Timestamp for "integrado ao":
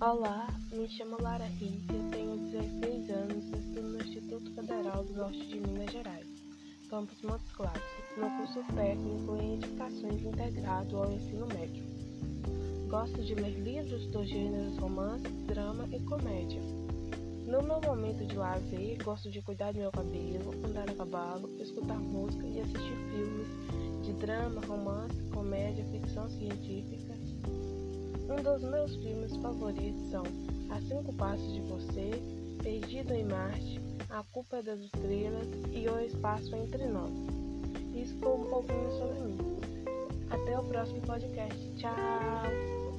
10.22-11.12